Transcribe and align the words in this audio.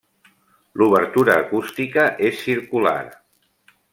L'obertura 0.81 1.35
acústica 1.41 2.07
és 2.31 2.43
circular. 2.47 2.99